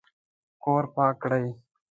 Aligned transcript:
کور 0.63 0.83
پاک 0.95 1.15
کړئ 1.23 1.47